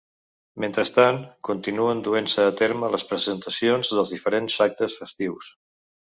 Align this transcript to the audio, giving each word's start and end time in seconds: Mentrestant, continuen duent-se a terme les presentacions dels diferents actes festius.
Mentrestant, 0.61 1.17
continuen 1.49 1.99
duent-se 2.07 2.45
a 2.51 2.53
terme 2.61 2.89
les 2.95 3.05
presentacions 3.09 3.91
dels 3.97 4.13
diferents 4.15 4.57
actes 4.67 4.97
festius. 5.03 5.51